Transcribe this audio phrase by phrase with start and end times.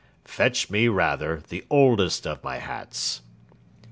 [0.25, 3.21] Fetch me, rather, the oldest of my hats."